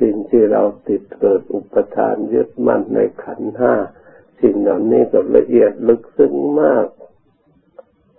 [0.00, 3.74] สิ่งที่เราติดเกิดอุปทานยึดมั่นในขันห้า
[4.42, 6.86] สิ่งเหล่านี้ก็ละเอียดลึกซึ้งมาก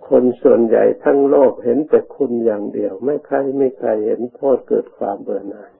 [0.08, 5.70] คนส่วนใหญ่ทั้งโลกเห็นแต่คุณอย่างเดียว ไม่ใครไม่ใครเห็นโทษเกิดความเบื่อหน่าย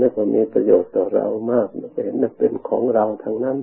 [0.00, 1.68] นั่นก็มีประโยชน์ต่อเรามาก
[2.04, 3.58] เห็นว่าเป็นของเราทั้งนั้น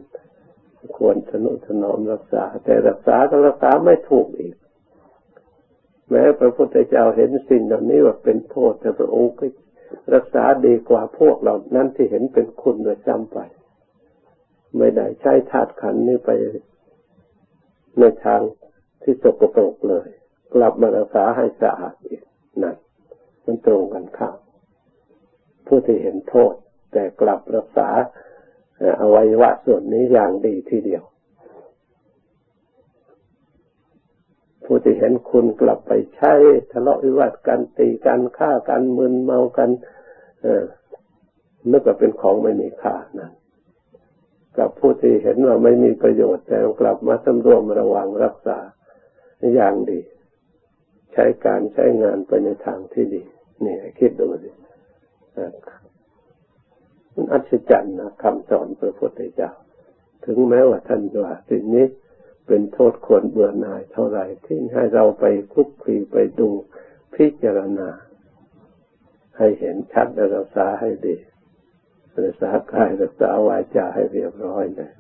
[0.97, 4.55] ควรสนุถนอมรักษา แต่รักษาก็รักษาไม่ถูกอีก
[6.09, 9.45] แม้พระพุทธเจ้าเห็นสิ่งเหล่านี้ว่าเป็นโทษแต่พระองค์ก็
[10.13, 13.37] รักษาดีกว่าพวกเรานั้นที่เห็นเป็นคุณโดยจำไป
[14.77, 16.29] ไม่ได้ใช้ธาตุขันนี้ไป
[17.99, 18.41] ในทาง
[19.01, 20.07] ที่สกปรกเลย
[20.53, 22.21] กลับมารักษาให้สะอาดอีก
[22.63, 22.75] นั่น
[23.45, 24.37] มันตรงกันข้าม
[25.67, 26.53] ผู้ที่เห็นโทษ
[26.91, 27.89] แต่กลับรักษา
[29.01, 31.03] อวัยวะส่วนนี้อย่างดีทีเดียว
[34.65, 36.33] ผู้ที่เห็นคุณกลับไปใช้
[36.71, 39.69] ทะเลาะวิวาทกันตีกันฆ่ากันมึนเมากัน
[40.41, 40.63] เออ
[41.71, 43.33] นึกว่าเป็นของไม่มีค่านั้น
[44.57, 48.57] กับผู้ที่เห็นว่าไม่มีประโยชน์ แต่กลับมาสำรวมระวังรักษา
[49.55, 49.99] อย่างดี
[51.13, 53.23] ใช้การใช้งานไปในทางที่ดี
[53.65, 54.49] นี่คิดดูสิ
[57.13, 59.51] มันอัศจรรย์นะคำสอนพระพุทธเจ้า
[60.25, 61.85] ถึงแม้ว่าท่านว่าสิ่งนี้
[62.47, 66.49] เป็นโทษควรเบื่อหน่ายเท่าไหร่ที่ให้เราไปคุกคีไปดู
[67.15, 67.89] พิจารณา
[69.37, 71.15] ให้เห็นชัดและรักษาให้ดี
[72.25, 74.93] รักษากายรักษาวาจาให้เรียบร้อยเลย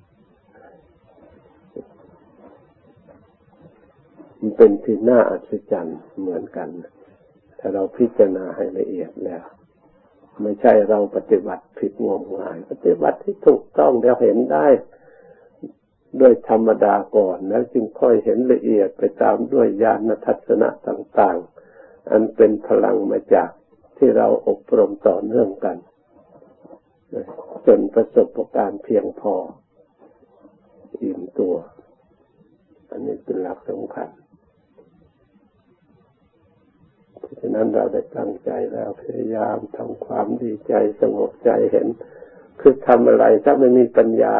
[4.39, 6.69] มันเป็นที่น่าอัศจรรย์เหมือนกัน
[7.59, 9.43] ถ้าเราพิจารณาให้ละเอียดแล้ว
[10.41, 14.65] ไม่ใช่เราปฏิบัติผิดงมงาย ปฏิบัติที่ถูกต้องเดี๋ยวเห็นได้
[16.21, 23.49] ด้วยธรรมดาก่อน แล้วจึงค่อยเห็นละเอียดไปตามด้วยญาณทัศนะต่างๆ อันเป็นพลังมาจาก
[23.97, 25.77] ที่เราอบรมต่อเนื่องกัน
[27.65, 29.33] จนประสบการณ์เพียงพอ
[31.01, 31.55] อิ่มตัว
[32.89, 34.09] อันนี้เป็นหลักสำคัญ
[37.19, 41.87] เพราะฉะนั้นเราได้ตั้งใจแล้วพยายามทำความดีใจสงบใจเห็น
[42.59, 44.35] คือทำอะไรถ้าไม่มีปัญญา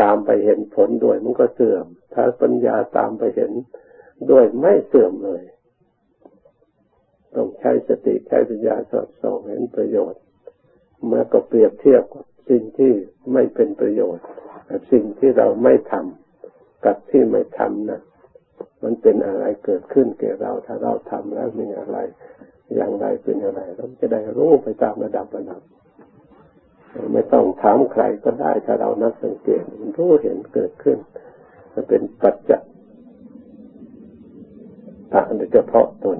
[0.00, 3.52] ตามไปเห็นผลด้วยมันก็เสื่อม ถ้าปัญญาตามไปเห็น
[4.30, 5.42] ด้วยไม่เสื่อมเลย
[7.34, 10.22] ต้องใช้สติใช้ปัญญาสอดส่องเห็นประโยชน์
[11.06, 12.92] เมื่อก็เปรียบเทียบกับสิ่งที่
[13.32, 14.26] ไม่เป็นประโยชน์
[14.68, 18.00] กับสิ่งที่เราไม่ทำกับที่ไม่ทำนะ
[18.82, 21.98] มันเป็นอะไรเกิดขึ้นแก่เราถ้าเราทำแล้วมีอะไร
[22.74, 25.60] อย่างไรเป็นอะไรเราจะได้รู้ไปตามระดับระดับ
[27.12, 29.62] ไม่ต้องถามใครก็ได้ถ้าเรานักสังเกต
[29.96, 30.98] รู้เห็นเกิดขึ้น
[31.72, 32.62] มันเป็นปัจจัย
[35.12, 36.18] ตาโดยเฉพาะตน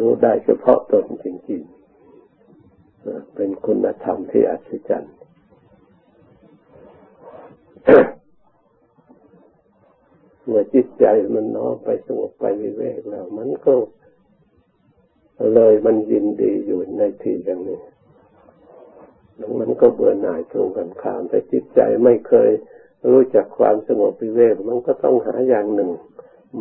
[0.00, 5.14] รู้ได้เฉพาะตนจริงๆ เป็นคุณธรรมที่อัศจรรย์
[10.46, 13.74] เมื่อจิตใจมันน้อมไปสงบไปวิเวกแล้ว มันก็
[15.54, 17.80] เลยมันยินดีอยู่ในที่อย่างนี้
[19.36, 22.50] แล้วมันก็เบื่อหน่ายตรงกันข้าม แต่จิตใจไม่เคย
[23.10, 25.90] รู้จักความสงบวิเวกมันก็ต้องหาอย่างหนึ่ง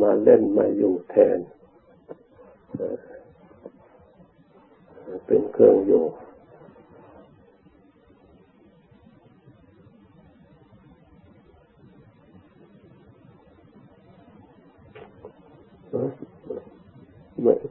[0.01, 1.39] มาเล่นมาอยู่แทน
[5.27, 6.03] เป็นเครื่องอยู่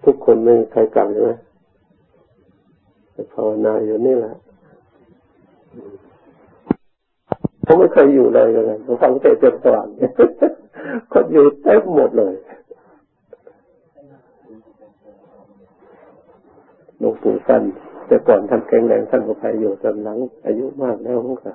[0.04, 1.30] ทุก คนไม่ใครกลับใช่ไหม
[3.34, 4.34] ภาวนาอยู่นี่แหละ
[7.64, 9.86] ผมไม่เคยอยู่เลยเลยฟังเตะเต็มสว่าง
[11.12, 12.34] คนอยู่เต็มหมดเลย
[16.98, 17.62] หลวงปู่สั้น
[18.06, 21.54] แต่ก่อนท่านแข็งแรงท่านก็ไปอยู่ตอนหลัง อายุมากแล้วมั้งค่ะ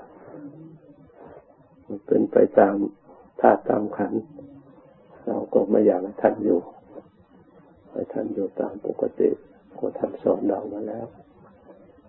[1.86, 2.76] มันเป็นไปตาม
[3.42, 4.14] ธาตุตามขัน
[5.26, 6.60] เราก็ไม่อยากให้ท่านอยู่
[7.98, 9.30] ให้ท่านอยู่ตามปกติ
[9.78, 11.06] ก็ท่านสอนเรามาแล้ว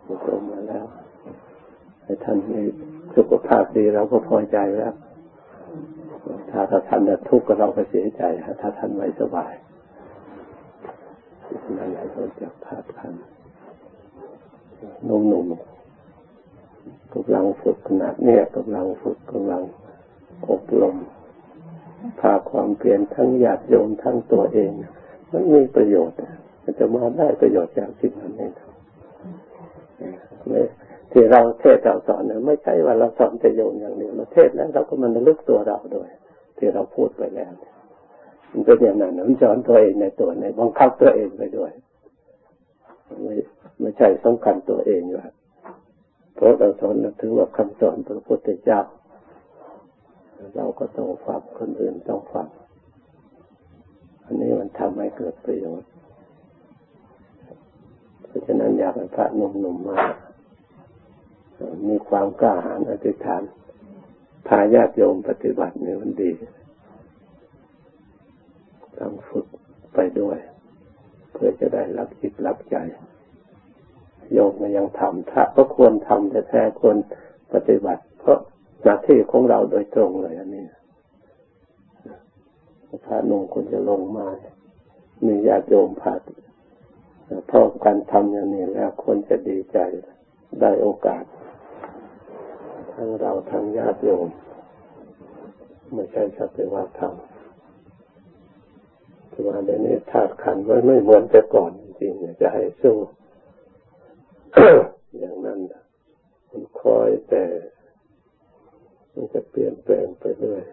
[0.06, 0.86] อบรมมาแล้ว
[2.04, 2.60] ให้ท่านมี
[3.16, 4.94] สุขภาพดีเราก็พอใจแล้ว
[6.50, 8.22] ถ้าถ้าท่านทุกข์เราก็เสียใจ
[8.60, 9.52] ถ้าท่านไม่สบาย
[11.78, 13.12] นั่นแหละเราจะพาดคัน
[15.08, 19.62] นุ่มๆกำลังฝึกขนาดเนี้ยกำลังฝึกกำลัง
[20.50, 20.96] อบรม
[22.20, 24.72] พาความเพียรทั้งญาติโยมทั้งตัวเอง
[25.32, 26.16] มันมีประโยชน์
[26.64, 28.52] มันจะมาได้ประโยชน์จากสิ่งนั้นเอง
[31.12, 36.08] ที่เราเทศเราสอนเนี่ยไม่ใช่ว่าเราสอนแต่โยมอย่างเดียวเราเทศแล้วเราก็มันลึกตัวเราด้วย
[36.58, 37.52] ที่เราพูดไปแล้ว
[38.52, 41.72] มันเป็นอย่างนั้นมันสอนตัวเองในตัวในบังคับตัวเองไปด้วย
[43.22, 43.34] ไม่
[43.80, 45.26] ไม่ใช่สำคัญตัวเองว่า
[46.34, 48.80] เพราะเราสอนถือว่าคำสอนพระพุทธเจ้า
[50.56, 52.48] เราก็ต้องฟังคนอื่นต้องฟัง
[54.30, 55.88] อันนี้มันทำให้เกิดประโยชน์
[58.26, 59.98] เพราะฉะนั้นอยากให้พระหนุ่มๆมา
[61.88, 63.42] มีความกล้าหาญอธิษฐาน
[64.46, 66.30] พาญาติโยมปฏิบัติเนี่ยมันดี
[68.98, 69.46] ต้องฝึก
[69.94, 70.38] ไปด้วย
[71.32, 72.76] เพื่อจะได้รับจิตรับใจ
[74.32, 76.96] โยมก็ยังทำพระก็ควรทำแต่แท้ควร
[77.52, 78.38] ปฏิบัติ เพราะ
[78.82, 80.64] หน้าที่ของเราโดยตรงเลยอันนี้
[83.04, 84.26] พระนุ่งควรจะลงมา
[85.26, 86.14] มีญาติโยมพา
[87.50, 89.78] พอการทำอย่างนี้แล้วควรจะดีใจ
[90.60, 91.24] ได้โอกาส
[92.94, 94.28] ทั้งเราทั้งญาติโยม
[95.94, 102.96] ไม่ใช่สักแต่ว่าทำแต่ว่าเดี๋ยวนี้ธาตุขันไว้ไม่เหมือนแต่ก่อนจริงๆจะให้สู้
[105.18, 105.58] อย่างนั้น
[106.50, 107.44] มันคอยแต่
[109.12, 110.64] มันจะเปลี่ยนแปลงไปเรื่อย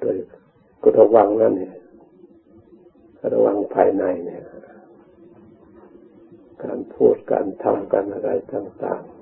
[0.00, 0.38] เราอยู่โดย
[0.82, 1.72] ก็ระวังนั่นเนี่ย
[3.34, 4.42] ระวังภายในเนี่ย
[6.62, 9.16] การพูดการทำการอะไรต่างๆ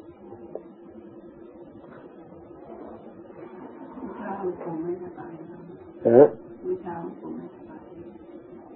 [6.09, 6.23] ฮะ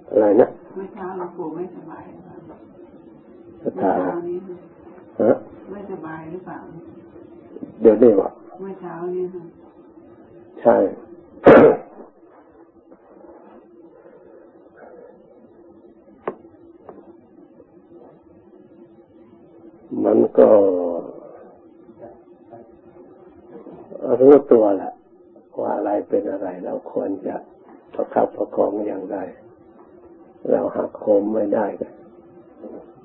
[0.09, 2.03] อะไรนะเมื่อเช้าเราปู่ไม่สบาย
[3.63, 3.99] สถาน
[5.21, 5.31] ฮะ
[5.71, 6.57] ไม่สบายหรือเปล่า
[7.81, 8.29] เดี๋ยวนี้วะ
[8.59, 9.23] เมื่อเช้านี้
[10.61, 10.75] ใช่
[20.03, 20.47] มัน ก็
[24.21, 24.93] รู้ตัวแหละ
[25.59, 27.35] ว่าอะไรเป็นอะไร เราควรจะ
[27.93, 29.17] ประคับประคองอย่างไร
[30.49, 31.65] เราหักโหมไม่ได้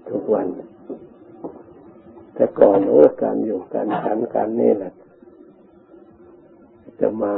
[0.08, 0.46] ทุกวัน
[2.34, 4.92] แต่ก่อนโอ้การอยู่การฉันการนี่แหละ
[7.00, 7.34] จะมา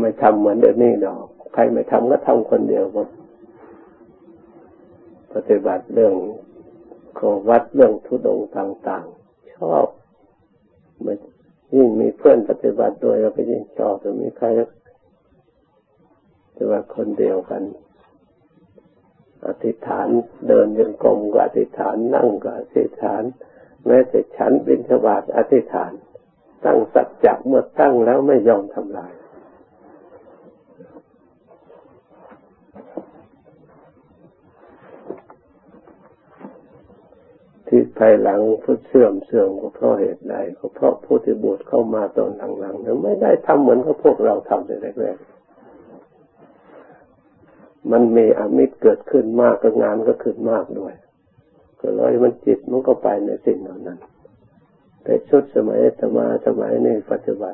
[0.00, 1.24] ไม่ทำเหมือนเดี๋ยวนี้ดอก
[1.54, 3.08] ใครไม่ทำก็ทำคนเดียวหมด
[5.34, 6.14] ปฏิบัติเรื่อง
[7.24, 9.86] ขอวัดเรื่องทุดงต่างๆ ชอบ
[11.04, 11.16] มัน
[11.74, 14.46] ยิ่งมีเพื่อนปฏิบัติโดยเราก็ยิ่งชอบแต่มีใคร
[16.54, 17.62] แต่ว่าคนเดียวกัน
[19.46, 20.08] อธิษฐาน
[20.48, 23.22] เดินยังกรมก็อธิษฐานนั่งก็อธิษฐาน
[23.86, 25.92] แม้แต่ฉันบิณฑบาตอธิษฐาน
[26.64, 29.12] ตั้งสัจจะเมื่อตั้งแล้วไม่ยอมทำลาย
[37.74, 44.70] ที่ภายหลังพุทเสื่อมเสื่อมก็เพราะเหตุใดก็เพราะผู้ที่บวชเข้ามาตอนหลังๆนั้นไม่ได้ทำเหมือนกับพวกเราทำใน
[45.00, 50.94] แรกๆมันมีอมิตรเกิดขึ้นมากก็งานก็ขึ้นมากด้วย
[51.80, 53.98] ก็เลยมันจิตมันก็ไปในสิ่งเหล่านั้น
[55.04, 57.50] แต่ชุดสมัยธรรมาสมัยนี้ปัจจุบัน